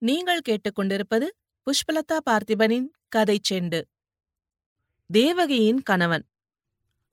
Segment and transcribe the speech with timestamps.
[0.00, 1.26] நீங்கள் கேட்டுக்கொண்டிருப்பது
[1.62, 3.82] புஷ்பலதா பார்த்திபனின் கதை செண்டு.
[5.06, 6.24] தேவகியின் கணவன்.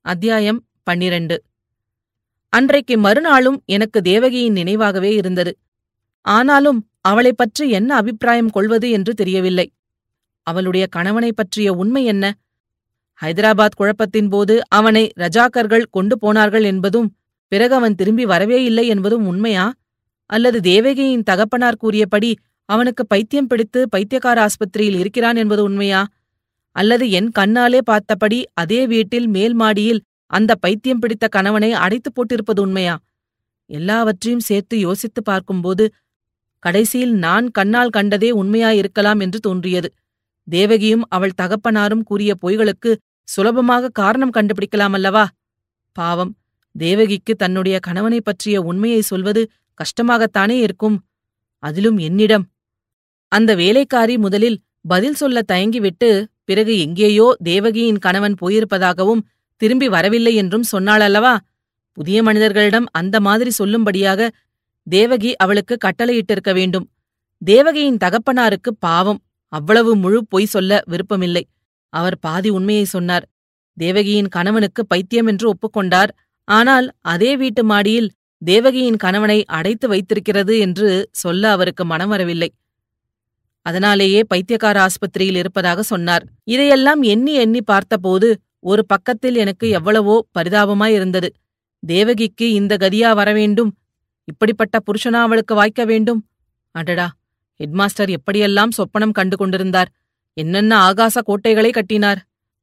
[0.01, 1.43] அத்தியாயம் பன்னிரண்டு.
[2.49, 5.57] அன்றைக்கு மறுநாளும் எனக்கு தேவகியின் நினைவாகவே இருந்தது.
[6.21, 9.73] ஆனாலும் அவளைப் பற்றி என்ன அபிப்பிராயம் கொள்வது என்று தெரியவில்லை.
[10.43, 12.37] அவளுடைய கணவனைப் பற்றிய உண்மை என்ன?
[13.21, 17.15] ஹைதராபாத் குழப்பத்தின் போது அவனை ரஜாக்கர்கள் கொண்டு போனார்கள் என்பதும்
[17.47, 19.73] பிறகு அவன் திரும்பி வரவே இல்லை என்பதும் உண்மையா?
[20.25, 22.37] அல்லது தேவகியின் தகப்பனார் கூறியபடி
[22.69, 26.07] அவனுக்கு பைத்தியம் பிடித்து பைத்தியக்கார ஆஸ்பத்திரியில் இருக்கிறான் என்பது உண்மையா?
[26.71, 32.99] அல்லது என் கண்ணாலே பார்த்தபடி அதே வீட்டில் மேல் மாடியில் அந்த பைத்தியம் பிடித்த கணவனை அடைத்துப் போட்டிருப்பது உண்மையா?
[33.65, 35.93] எல்லாவற்றையும் சேர்த்து யோசித்து பார்க்கும்போது
[36.59, 39.93] கடைசியில் நான் கண்ணால் கண்டதே உண்மையாயிருக்கலாம் என்று தோன்றியது.
[40.47, 45.27] தேவகியும் அவள் தகப்பனாரும் கூறிய பொய்களுக்கு சுலபமாக காரணம் கண்டுபிடிக்கலாம் அல்லவா
[45.91, 46.37] பாவம்.
[46.77, 50.97] தேவகிக்கு தன்னுடைய கணவனைப் பற்றிய உண்மையை சொல்வது கஷ்டமாகத்தானே இருக்கும்.
[51.59, 52.45] அதிலும் என்னிடம்
[53.31, 56.09] அந்த வேலைக்காரி முதலில் பதில் சொல்ல தயங்கிவிட்டு
[56.45, 59.23] பிறகு எங்கேயோ தேவகியின் கணவன் போயிருப்பதாகவும்
[59.61, 61.33] திரும்பி வரவில்லை என்றும் சொன்னாளல்லவா?
[61.93, 64.29] புதிய மனிதர்களிடம் அந்த மாதிரி சொல்லும்படியாக
[64.87, 66.85] தேவகி அவளுக்கு கட்டளையிட்டிருக்க வேண்டும்.
[67.41, 69.21] தேவகியின் தகப்பனாருக்கு பாவம்
[69.53, 71.43] அவ்வளவு முழு பொய் சொல்ல விருப்பமில்லை.
[71.89, 73.25] அவர் பாதி உண்மையை சொன்னார்.
[73.77, 76.11] தேவகியின் கணவனுக்கு பைத்தியம் என்று ஒப்புக்கொண்டார்.
[76.47, 78.09] ஆனால் அதே வீட்டு மாடியில்
[78.41, 82.49] தேவகியின் கணவனை அடைத்து வைத்திருக்கிறது என்று சொல்ல அவருக்கு மனம் வரவில்லை.
[83.65, 86.23] அதனாலேயே பைத்தியக்கார ஆஸ்பத்திரியில் இருப்பதாக சொன்னார்.
[86.53, 88.27] இதையெல்லாம் எண்ணி எண்ணி பார்த்தபோது
[88.71, 91.29] ஒரு பக்கத்தில் எனக்கு எவ்வளவோ பரிதாபமாயிருந்தது
[91.83, 93.71] தேவகிக்கு இந்த கதியா வரவேண்டும்
[94.27, 96.21] இப்படிப்பட்ட புருஷனா அவளுக்கு வாய்க்க வேண்டும்.
[96.75, 97.07] அடடா
[97.59, 99.89] ஹெட்மாஸ்டர் எப்படியெல்லாம் சொப்பனம் கண்டு கொண்டிருந்தார்.
[100.37, 102.19] என்னென்ன ஆகாச கோட்டைகளை கட்டினார்.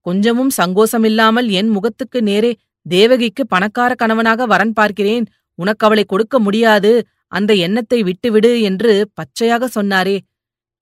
[0.06, 2.50] கொஞ்சமும் சங்கோசமில்லாமல் என் முகத்துக்கு நேரே
[2.86, 5.24] தேவகிக்கு பணக்கார கணவனாக வரன் பார்க்கிறேன்.
[5.58, 6.92] உனக்கு அவளை கொடுக்க முடியாது.
[7.32, 10.16] அந்த எண்ணத்தை விட்டுவிடு என்று பச்சையாக சொன்னாரே.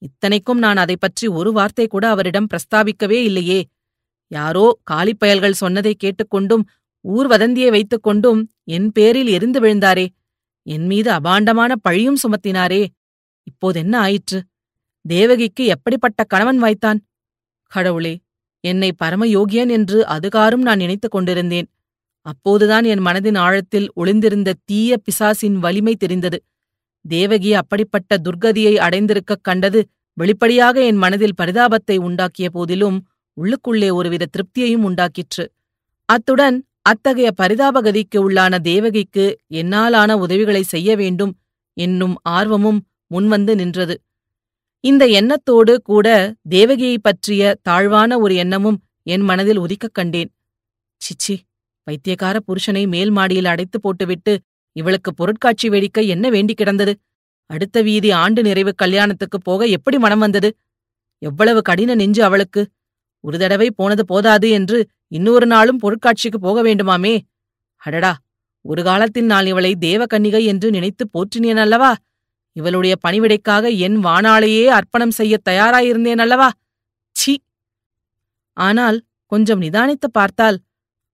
[0.02, 3.68] இத்தனைக்கும் நான் அதை பற்றி ஒரு வார்த்தை கூட அவரிடம் பிரஸ்தாபிக்கவே இல்லையே.
[4.26, 6.64] யாரோ காலிப்பயல்கள் சொன்னதை கேட்டுக்கொண்டும்
[7.00, 10.06] ஊர் வதந்தியை வைத்துக் கொண்டும் என் பேரில் எரிந்து விழுந்தாரே.
[10.62, 12.86] என் மீது அபாண்டமான பழியும் சுமத்தினாரே.
[13.42, 14.44] இப்போதென்ன ஆயிற்று?
[15.08, 16.98] தேவகிக்கு எப்படிப்பட்ட கணவன் வாய்த்தான்?
[17.66, 18.20] கடவுளே
[18.60, 21.68] என்னை பரமயோகியன் என்று அதுகாரும் நான் நினைத்துக் கொண்டிருந்தேன்.
[22.26, 26.38] அப்போதுதான் என் மனதின் ஆழத்தில் ஒளிந்திருந்த தீய பிசாசின் வலிமை தெரிந்தது.
[27.08, 33.06] தேவகி அப்படிப்பட்ட துர்கதியை அடைந்திருக்கக் கண்டது வெளிப்படையாக என் மனதில் பரிதாபத்தை உண்டாக்கிய போதிலும்
[33.36, 35.46] உள்ளுக்குள்ளே ஒருவித திருப்தியையும் உண்டாக்கிற்று.
[36.04, 41.38] அத்துடன் அத்தகைய பரிதாபகதிக்கு உள்ளான தேவகிக்கு என்னாலான உதவிகளை செய்ய வேண்டும்
[41.72, 44.00] என்னும் ஆர்வமும் முன்வந்து நின்றது.
[44.80, 50.32] இந்த எண்ணத்தோடு கூட தேவகியைப் பற்றிய தாழ்வான ஒரு எண்ணமும் என் மனதில் உதிக்கக் கண்டேன்.
[50.96, 51.36] சிச்சி
[51.82, 54.40] பைத்தியக்கார புருஷனை மேல் மாடியில் அடைத்து போட்டுவிட்டு
[54.76, 56.92] இவளுக்கு பொருட்காட்சி வெடிக்க என்ன வேண்டி கிடந்தது?
[57.50, 60.50] அடுத்த வீதி ஆண்டு நிறைவு கல்யாணத்துக்கு போக எப்படி மனம் வந்தது?
[61.22, 62.62] எவ்வளவு கடின நெஞ்சு அவளுக்கு.
[63.24, 67.14] ஒரு தடவை போனது போதாது என்று இன்னொரு நாளும் பொருட்காட்சிக்கு போக வேண்டுமாமே?
[67.82, 68.12] அடடா
[68.64, 71.92] ஒரு காலத்தில் நான் இவளை தேவகன்னிகை என்று நினைத்து போற்றினேன் அல்லவா?
[72.56, 76.48] இவளுடைய பணிவிடைக்காக என் வானாளையே அர்ப்பணம் செய்ய தயாராயிருந்தேன் அல்லவா?
[77.16, 77.34] சி
[78.56, 80.58] ஆனால் கொஞ்சம் நிதானித்து பார்த்தால்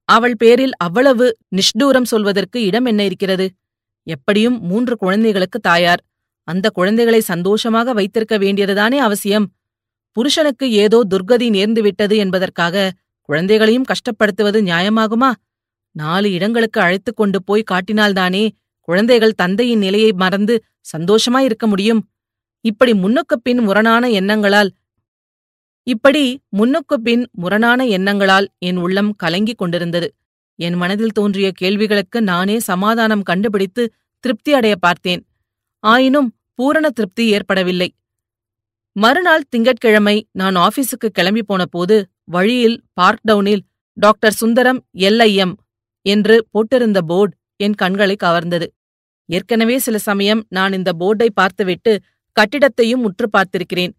[0.08, 3.50] அவள் பேரில் அவ்வளவு நிஷ்டூரம் சொல்வதற்கு இடம் என்ன இருக்கிறது?
[4.02, 6.04] எப்படியும் மூன்று குழந்தைகளுக்கு தாயார்.
[6.44, 9.52] அந்த குழந்தைகளை சந்தோஷமாக வைத்திருக்க வேண்டியதுதானே அவசியம்.
[10.12, 15.30] புருஷனுக்கு ஏதோ துர்கதி நேர்ந்துவிட்டது என்பதற்காக குழந்தைகளையும் கஷ்டப்படுத்துவது நியாயமாகுமா?
[15.90, 18.50] நாலு இடங்களுக்கு அழைத்துக் கொண்டு போய் காட்டினால்தானே
[18.80, 20.64] குழந்தைகள் தந்தையின் நிலையை மறந்து
[20.96, 22.08] சந்தோஷமாயிருக்க முடியும்.
[22.60, 24.70] இப்படி முன்னுக்குப் பின் முரணான எண்ணங்களால்
[25.86, 30.14] இப்படி முன்னுக்குப் பின் முரணான எண்ணங்களால் என் உள்ளம் கலங்கிக் கொண்டிருந்தது.
[30.58, 35.22] என் மனதில் தோன்றிய கேள்விகளுக்கு நானே சமாதானம் கண்டுபிடித்து திருப்தி அடைய பார்த்தேன்.
[35.84, 37.88] ஆயினும் பூரண திருப்தி ஏற்படவில்லை.
[38.96, 43.62] மறுநாள் திங்கட்கிழமை நான் ஆபீஸுக்கு கிளம்பி போன போது வழியில் பார்க்டவுனில்
[43.96, 45.54] டாக்டர் சுந்தரம் எல்ஐஎம்
[46.06, 48.66] என்று போட்டிருந்த போர்டு என் கண்களை கவர்ந்தது.
[49.28, 51.92] ஏற்கனவே சில சமயம் நான் இந்த போர்டை பார்த்துவிட்டு
[52.36, 53.92] கட்டிடத்தையும் உற்று பார்த்திருக்கிறேன்.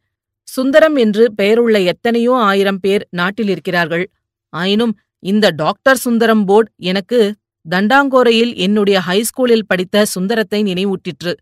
[0.47, 4.05] சுந்தரம் என்று பெயருள்ள எத்தனையோ ஆயிரம் பேர் நாட்டில் இருக்கிறார்கள்.
[4.53, 7.19] ஆயினும் இந்த டாக்டர் சுந்தரம் போர்டு எனக்கு
[7.65, 11.33] தண்டாங்கோரையில் என்னுடைய ஹைஸ்கூலில் படித்த சுந்தரத்தை நினைவூட்டிற்று.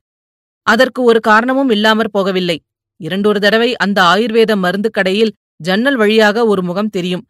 [0.67, 2.57] அதற்கு ஒரு காரணமும் இல்லாமற் போகவில்லை.
[2.99, 7.23] இரண்டொரு தடவை அந்த ஆயுர்வேத மருந்து கடையில் ஜன்னல் வழியாக ஒரு முகம் தெரியும்.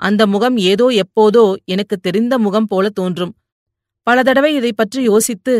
[0.00, 3.32] அந்த முகம் ஏதோ எப்போதோ எனக்கு தெரிந்த முகம் போல தோன்றும்.
[4.06, 5.54] பல தடவை இதை பற்றி யோசித்து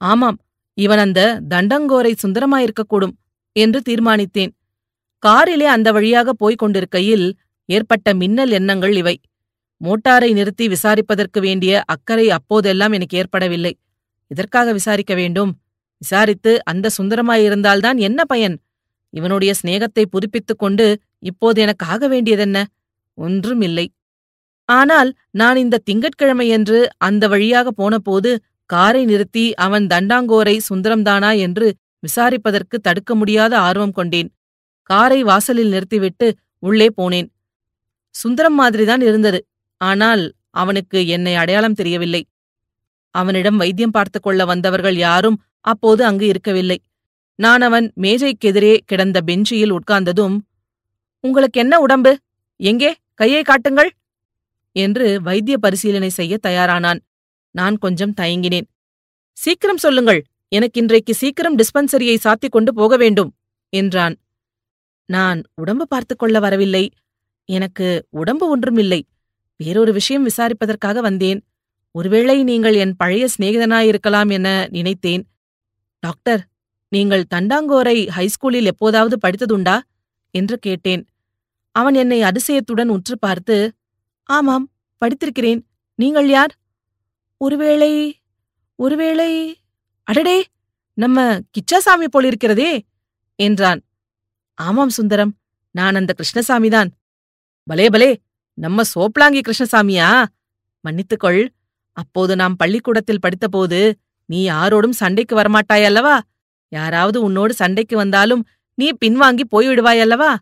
[0.00, 0.38] ஆமாம்
[0.78, 3.14] இவன் அந்த தண்டங்கோரை சுந்தரமாயிருக்கக்கூடும்
[3.56, 4.52] என்று தீர்மானித்தேன்.
[5.24, 7.26] காரிலே அந்த வழியாக போய்க் கொண்டிருக்கையில்
[7.68, 9.16] ஏற்பட்ட மின்னல் எண்ணங்கள் இவை.
[9.80, 13.72] மோட்டாரை நிறுத்தி விசாரிப்பதற்கு வேண்டிய அக்கறை அப்போதெல்லாம் எனக்கு ஏற்படவில்லை.
[14.30, 15.50] இதற்காக விசாரிக்க வேண்டும்?
[16.02, 18.56] விசாரித்து அந்த சுந்தரமாயிருந்தால்தான் என்ன பயன்?
[19.10, 20.86] இவனுடைய சிநேகத்தை புதுப்பித்துக் கொண்டு
[21.18, 22.58] இப்போது எனக்கு ஆக வேண்டியதென்ன?
[23.18, 23.86] ஒன்றும் இல்லை
[24.68, 28.30] ஆனால் நான் இந்த திங்கட்கிழமையன்று அந்த வழியாக போனபோது
[28.70, 31.66] காரை நிறுத்தி அவன் தண்டாங்கோரை சுந்தரம்தானா என்று
[31.98, 34.30] விசாரிப்பதற்கு தடுக்க முடியாத ஆர்வம் கொண்டேன்.
[34.90, 36.26] காரை வாசலில் நிறுத்திவிட்டு
[36.58, 37.28] உள்ளே போனேன்.
[38.14, 39.40] சுந்தரம் மாதிரிதான் இருந்தது.
[39.80, 42.22] ஆனால் அவனுக்கு என்னை அடையாளம் தெரியவில்லை.
[43.14, 46.78] அவனிடம் வைத்தியம் பார்த்துக் கொள்ள வந்தவர்கள் யாரும் அப்போது அங்கு இருக்கவில்லை.
[47.38, 50.36] நான் அவன் மேஜைக்கெதிரே கிடந்த பெஞ்சியில் உட்கார்ந்ததும்
[51.24, 52.12] உங்களுக்கு என்ன உடம்பு?
[52.60, 52.90] எங்கே?
[53.14, 53.90] கையை காட்டுங்கள்!
[54.76, 57.00] என்று வைத்திய பரிசீலனை செய்ய தயாரானான்.
[57.54, 58.66] நான் கொஞ்சம் தயங்கினேன்.
[59.36, 60.20] சீக்கிரம் சொல்லுங்கள்.
[60.48, 63.30] எனக்கு இன்றைக்கு சீக்கிரம் டிஸ்பென்சரியை சாத்திக் கொண்டு போக வேண்டும்
[63.72, 64.14] என்றான்.
[65.08, 66.84] நான் உடம்பு பார்த்துக் கொள்ள வரவில்லை.
[67.48, 69.00] எனக்கு உடம்பு ஒன்றுமில்லை
[69.60, 71.40] வேறொரு விஷயம் விசாரிப்பதற்காக வந்தேன்.
[71.94, 75.22] ஒருவேளை நீங்கள் என் பழைய சிநேகிதனாயிருக்கலாம் என நினைத்தேன்.
[76.02, 76.42] டாக்டர்
[76.92, 79.76] நீங்கள் தண்டாங்கோரை ஹைஸ்கூலில் எப்போதாவது படித்ததுண்டா?
[80.34, 81.02] என்று கேட்டேன்.
[81.74, 83.56] அவன் என்னை அதிசயத்துடன் உற்று பார்த்து
[84.28, 84.66] ஆமாம்
[85.02, 85.60] படித்திருக்கிறேன்.
[85.98, 86.52] நீங்கள் யார்?
[87.40, 87.92] ஒருவேளை
[88.78, 89.30] ஒருவேளை
[90.06, 90.38] அடடே!
[90.98, 91.18] நம்ம
[91.54, 92.72] கிச்சாசாமி போலிருக்கிறதே!
[93.38, 93.80] என்றான்.
[94.58, 95.32] ஆமாம் சுந்தரம்
[95.70, 96.90] நான் அந்த கிருஷ்ணசாமிதான்.
[97.62, 98.10] பலே பலே
[98.58, 100.08] நம்ம சோப்லாங்கி கிருஷ்ணசாமியா?
[100.84, 101.42] மன்னித்துக்கொள்
[101.92, 103.80] அப்போது நாம் பள்ளிக்கூடத்தில் படித்தபோது
[104.26, 106.16] நீ யாரோடும் சண்டைக்கு வரமாட்டாயல்லவா
[106.68, 108.42] யாராவது உன்னோடு சண்டைக்கு வந்தாலும்
[108.74, 110.36] நீ பின்வாங்கி போய்விடுவாயல்லவா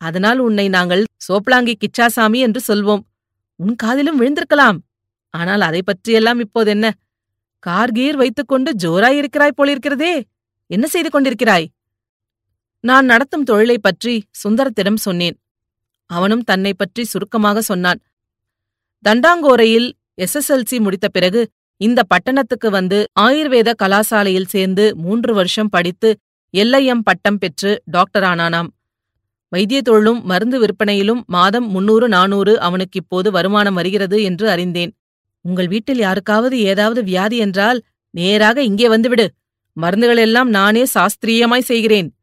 [0.00, 3.02] அதனால் உன்னை நாங்கள் சோப்லாங்கி கிச்சாசாமி என்று சொல்வோம்.
[3.60, 4.78] உன் காதிலும் விழுந்திருக்கலாம்.
[5.30, 6.86] ஆனால் அதை பற்றியெல்லாம் இப்போதென்ன
[7.66, 10.22] கார்கீர் வைத்துக்கொண்டு ஜோராயிருக்கிறாய் போலிருக்கிறதே.
[10.70, 11.66] என்ன செய்து கொண்டிருக்கிறாய்?
[12.86, 15.40] நான் நடத்தும் தொழிலைப் பற்றி சுந்தரத்திடம் சொன்னேன்.
[16.06, 18.00] அவனும் தன்னை பற்றி சுருக்கமாக சொன்னான்.
[19.08, 19.92] தண்டாங்கோரையில்
[20.22, 26.18] எஸ்எஸ்எல்சி முடித்த பிறகு இந்த பட்டணத்துக்கு வந்து ஆயுர்வேத கலாசாலையில் சேர்ந்து மூன்று வருஷம் படித்து
[26.56, 28.66] எல்ஐஎம் பட்டம் பெற்று டாக்டரானானாம்.
[29.48, 34.96] வைத்திய தொழிலும் மருந்து விற்பனையிலும் மாதம் முன்னூறு நானூறு அவனுக்கு இப்போது வருமானம் வருகிறது என்று அறிந்தேன்.
[35.40, 39.32] உங்கள் வீட்டில் யாருக்காவது ஏதாவது வியாதி என்றால் நேராக இங்கே வந்துவிடு
[39.80, 42.15] மருந்துகளெல்லாம் நானே சாஸ்திரியமாய் செய்கிறேன்.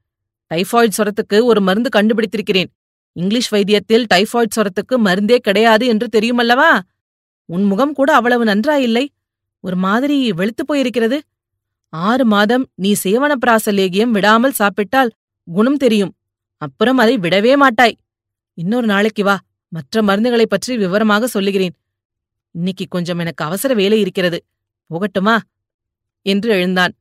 [0.53, 2.65] டைஃபாய்டு சொரத்துக்கு ஒரு மருந்து கண்டுபிடித்திருக்கிறேன்.
[3.11, 6.79] இங்கிலீஷ் வைத்தியத்தில் டைஃபாய்டு சொரத்துக்கு மருந்தே கிடையாது என்று தெரியுமல்லவா?
[7.45, 9.07] உன் முகம் கூட அவ்வளவு நன்றாயில்லை.
[9.59, 11.19] ஒரு மாதிரி வெளுத்துப் போயிருக்கிறது.
[11.89, 15.11] ஆறு மாதம் நீ சேவனப்பிராச லேகியம் விடாமல் சாப்பிட்டால்
[15.53, 16.15] குணம் தெரியும்.
[16.57, 17.97] அப்புறம் அதை விடவே மாட்டாய்.
[18.53, 19.39] இன்னொரு நாளைக்கு வா.
[19.67, 21.75] மற்ற மருந்துகளைப் பற்றி விவரமாக சொல்லுகிறேன்.
[22.51, 24.45] இன்னைக்கு கொஞ்சம் எனக்கு அவசர வேலை இருக்கிறது.
[24.89, 25.37] போகட்டுமா?
[26.21, 26.93] என்று எழுந்தான்.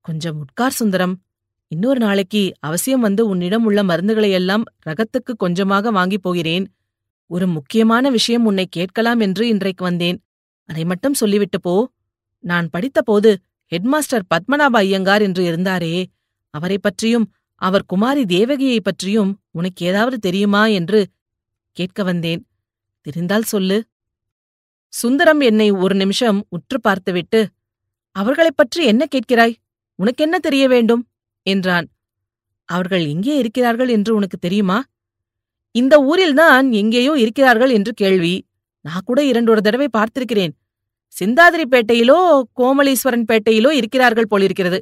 [0.00, 1.20] கொஞ்சம் உட்கார் சுந்தரம்.
[1.68, 6.72] இன்னொரு நாளைக்கு அவசியம் வந்து உன்னிடம் உள்ள மருந்துகளையெல்லாம் ரகத்துக்கு கொஞ்சமாக வாங்கிப் போகிறேன்.
[7.26, 10.22] ஒரு முக்கியமான விஷயம் உன்னை கேட்கலாம் என்று இன்றைக்கு வந்தேன்.
[10.66, 11.90] அதை மட்டும் சொல்லிவிட்டு போ.
[12.38, 13.36] நான் படித்தபோது
[13.74, 16.04] ஹெட்மாஸ்டர் பத்மநாப ஐயங்கார் என்று இருந்தாரே.
[16.50, 21.08] அவரைப் பற்றியும் அவர் குமாரி தேவகியைப் பற்றியும் உனக்கு ஏதாவது தெரியுமா என்று
[21.72, 22.46] கேட்க வந்தேன்.
[23.00, 23.84] தெரிந்தால் சொல்லு.
[24.88, 27.48] சுந்தரம் என்னை ஒரு நிமிஷம் உற்று பார்த்துவிட்டு
[28.12, 29.54] அவர்களைப் பற்றி என்ன கேட்கிறாய்?
[29.94, 31.07] உனக்கென்ன தெரிய வேண்டும்?
[31.48, 31.88] என்றான்.
[32.68, 34.78] அவர்கள் எங்கே இருக்கிறார்கள் என்று உனக்கு தெரியுமா?
[35.74, 38.34] இந்த ஊரில்தான் எங்கேயோ இருக்கிறார்கள் என்று கேள்வி.
[38.84, 40.54] நான் கூட இரண்டொரு தடவை பார்த்திருக்கிறேன்.
[41.14, 44.78] சிந்தாதிரிப்பேட்டையிலோ கோமலீஸ்வரன் பேட்டையிலோ இருக்கிறார்கள் போலிருக்கிறது.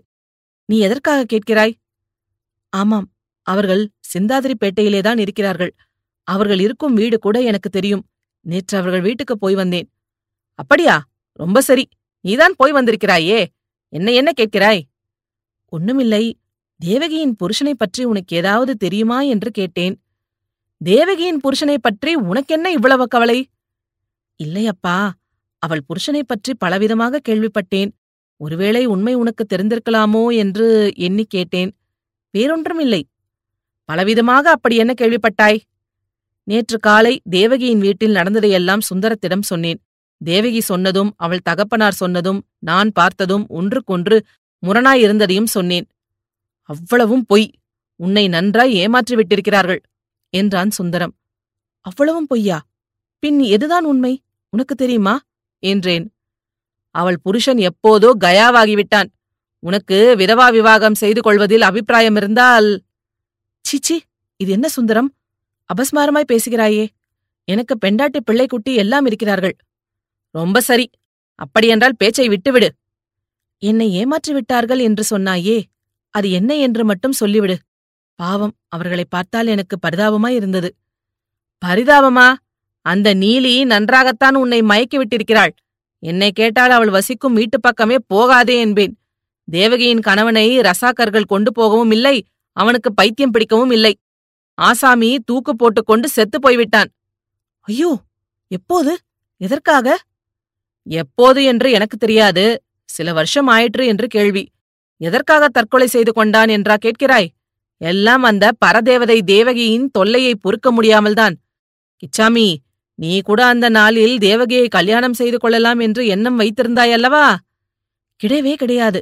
[0.65, 1.75] நீ எதற்காக கேட்கிறாய்?
[2.73, 3.07] ஆமாம்
[3.47, 5.73] அவர்கள் சிந்தாதிரிப்பேட்டையிலேதான் இருக்கிறார்கள்.
[6.29, 8.07] அவர்கள் இருக்கும் வீடு கூட எனக்கு தெரியும்.
[8.47, 9.87] நேற்று அவர்கள் வீட்டுக்கு போய் வந்தேன்.
[10.59, 10.97] அப்படியா?
[11.33, 11.85] ரொம்ப சரி.
[12.21, 13.39] நீதான் போய் வந்திருக்கிறாயே.
[13.93, 14.83] என்ன என்ன கேட்கிறாய்?
[15.73, 16.25] ஒண்ணுமில்லை.
[16.79, 20.01] தேவகியின் புருஷனைப் பற்றி உனக்கு ஏதாவது தெரியுமா என்று கேட்டேன்.
[20.79, 23.49] தேவகியின் புருஷனைப் பற்றி உனக்கென்ன இவ்வளவு கவலை?
[24.45, 25.11] இல்லையப்பா
[25.59, 27.91] அவள் புருஷனைப் பற்றி பலவிதமாக கேள்விப்பட்டேன்.
[28.37, 31.77] ஒருவேளை உண்மை உனக்கு தெரிந்திருக்கலாமோ என்று எண்ணிக் கேட்டேன்.
[32.31, 33.07] வேறொன்றும் இல்லை
[33.93, 35.61] பலவிதமாக அப்படி என்ன கேள்விப்பட்டாய்?
[36.45, 39.81] நேற்று காலை தேவகியின் வீட்டில் நடந்ததையெல்லாம் சுந்தரத்திடம் சொன்னேன்.
[40.25, 44.25] தேவகி சொன்னதும் அவள் தகப்பனார் சொன்னதும் நான் பார்த்ததும் ஒன்றுக்கொன்று
[44.67, 45.87] முரணாயிருந்ததையும் சொன்னேன்.
[46.69, 47.49] அவ்வளவும் பொய்.
[48.01, 49.81] உன்னை நன்றாய் ஏமாற்றி விட்டிருக்கிறார்கள்
[50.31, 51.15] என்றான் சுந்தரம்.
[51.81, 52.59] அவ்வளவும் பொய்யா?
[53.19, 54.23] பின் எதுதான் உண்மை?
[54.49, 55.21] உனக்கு தெரியுமா?
[55.59, 56.07] என்றேன்.
[56.95, 59.09] அவள் புருஷன் எப்போதோ கயாவாகிவிட்டான்.
[59.59, 62.69] உனக்கு விதவா விவாகம் செய்து கொள்வதில் அபிப்பிராயம் இருந்தால்.
[63.65, 63.97] சிச்சி
[64.37, 65.15] இது என்ன சுந்தரம்?
[65.71, 66.85] அபஸ்மாரமாய் பேசுகிறாயே.
[67.49, 69.57] எனக்கு பெண்டாட்டி பிள்ளைக்குட்டி எல்லாம் இருக்கிறார்கள்.
[70.31, 70.91] ரொம்ப சரி
[71.35, 72.69] அப்படியென்றால் பேச்சை விட்டுவிடு.
[73.63, 75.63] என்னை ஏமாற்றி விட்டார்கள் என்று சொன்னாயே.
[76.17, 77.57] அது என்ன என்று மட்டும் சொல்லிவிடு.
[78.15, 80.75] பாவம் அவர்களை பார்த்தால் எனக்கு பரிதாபமாய் இருந்தது.
[81.67, 82.35] பரிதாபமா?
[82.81, 85.49] அந்த நீலி நன்றாகத்தான் உன்னை மயக்கி விட்டிருக்கிறாள்.
[85.99, 88.99] என்னை கேட்டால் அவள் வசிக்கும் வீட்டுப் பக்கமே போகாதே என்பேன்.
[89.51, 93.99] தேவகியின் கணவனை ரசாக்கர்கள் கொண்டு போகவும் இல்லை அவனுக்கு பைத்தியம் பிடிக்கவும் இல்லை.
[94.55, 96.91] ஆசாமி தூக்கு போட்டுக்கொண்டு செத்து போய்விட்டான்.
[97.61, 97.99] ஐயோ
[98.49, 98.99] எப்போது?
[99.37, 99.99] எதற்காக?
[100.83, 102.63] எப்போது என்று எனக்கு தெரியாது.
[102.85, 104.49] சில வருஷம் ஆயிற்று என்று கேள்வி.
[105.01, 107.29] எதற்காக தற்கொலை செய்து கொண்டான் என்றா கேட்கிறாய்?
[107.81, 111.35] எல்லாம் அந்த பரதேவதை தேவகியின் தொல்லையை பொறுக்க முடியாமல்தான்.
[112.03, 112.55] கிச்சாமி
[112.95, 117.27] நீ கூட அந்த நாளில் தேவகியை கல்யாணம் செய்து கொள்ளலாம் என்று எண்ணம் வைத்திருந்தாயல்லவா
[118.21, 119.01] கிடையவே கிடையாது.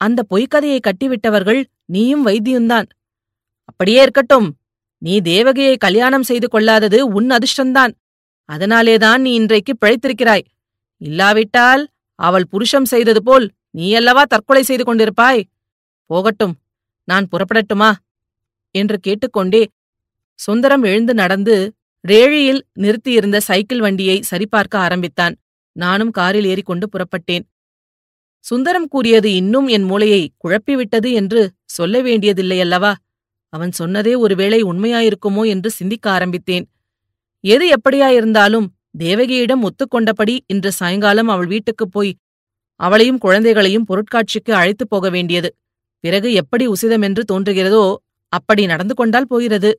[0.00, 2.88] அந்த பொய்க்கதையை கட்டிவிட்டவர்கள் நீயும் வைத்தியும்தான்
[3.64, 4.48] அப்படியே இருக்கட்டும்.
[4.98, 7.92] நீ தேவகியை கல்யாணம் செய்து கொள்ளாதது உன் அதிர்ஷ்டந்தான்.
[8.48, 10.44] அதனாலேதான் நீ இன்றைக்கு பிழைத்திருக்கிறாய்.
[11.00, 11.82] இல்லாவிட்டால்
[12.18, 15.42] அவள் புருஷம் செய்தது போல் நீயல்லவா தற்கொலை செய்து கொண்டிருப்பாய்?
[16.10, 16.54] போகட்டும்
[17.08, 17.90] நான் புறப்படட்டுமா?
[18.74, 19.62] என்று கேட்டுக்கொண்டே
[20.38, 21.56] சுந்தரம் எழுந்து நடந்து
[22.04, 25.34] ரேழியில் நிறுத்தியிருந்த சைக்கிள் வண்டியை சரிபார்க்க ஆரம்பித்தான்.
[25.76, 27.44] நானும் காரில் ஏறிக்கொண்டு புறப்பட்டேன்.
[28.44, 32.92] சுந்தரம் கூறியது இன்னும் என் மூளையை குழப்பிவிட்டது என்று சொல்ல வேண்டியதில்லையல்லவா
[33.52, 36.64] அவன் சொன்னதே ஒருவேளை உண்மையாயிருக்குமோ என்று சிந்திக்க ஆரம்பித்தேன்.
[37.44, 38.66] எது எப்படியாயிருந்தாலும்
[38.98, 42.12] தேவகியிடம் ஒத்துக்கொண்டபடி இன்று சாயங்காலம் அவள் வீட்டுக்குப் போய்
[42.80, 45.54] அவளையும் குழந்தைகளையும் பொருட்காட்சிக்கு அழைத்துப் போக வேண்டியது.
[46.00, 47.94] பிறகு எப்படி உசிதமென்று தோன்றுகிறதோ
[48.28, 49.70] அப்படி நடந்து கொண்டால் போகிறது.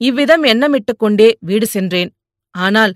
[0.00, 2.10] இவ்விதம் எண்ணமிட்டுக் கொண்டே வீடு சென்றேன்.
[2.50, 2.94] ஆனால்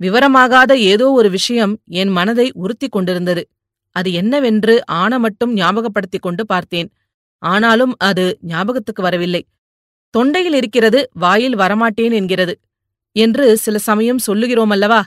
[0.00, 3.48] விவரமாகாத ஏதோ ஒரு விஷயம் என் மனதை உறுத்திக் கொண்டிருந்தது.
[3.96, 6.92] அது என்னவென்று ஆன மட்டும் ஞாபகப்படுத்திக் கொண்டு பார்த்தேன்.
[7.38, 9.46] ஆனாலும் அது ஞாபகத்துக்கு வரவில்லை.
[10.14, 12.60] தொண்டையில் இருக்கிறது வாயில் வரமாட்டேன் என்கிறது.
[13.16, 15.02] என்று சில சமயம் சொல்லுகிறோமல்லவா?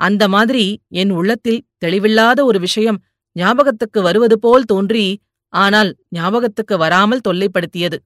[0.00, 7.98] அந்த மாதிரி என் உள்ளத்தில் தெளிவில்லாத ஒரு விஷயம் ஞாபகத்துக்கு வருவது போல் தோன்றி ஆனால் ஞாபகத்துக்கு வராமல் தொல்லைப்படுத்தியது.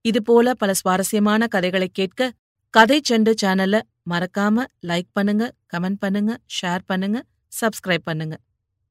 [0.00, 2.32] இதுபோல பல சுவாரஸ்யமான கதைகளைக் கேட்க
[2.70, 7.24] கதை செண்டு சேனலை மறக்காம லைக் பண்ணுங்க கமெண்ட் பண்ணுங்க ஷேர் பண்ணுங்க
[7.60, 8.36] சப்ஸ்கிரைப் பண்ணுங்க.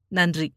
[0.08, 0.52] நன்றி.